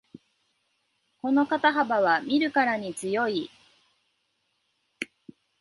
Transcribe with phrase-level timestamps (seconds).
[1.21, 3.51] この肩幅は見るからに強い